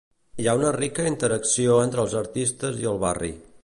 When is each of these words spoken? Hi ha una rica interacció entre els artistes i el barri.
Hi 0.43 0.47
ha 0.47 0.55
una 0.59 0.71
rica 0.75 1.05
interacció 1.11 1.79
entre 1.85 2.05
els 2.07 2.19
artistes 2.25 2.85
i 2.85 2.93
el 2.95 3.03
barri. 3.09 3.37